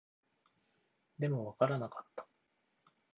[1.19, 2.27] でも、わからなかった